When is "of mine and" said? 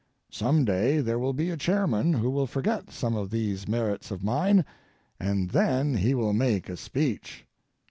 4.09-5.51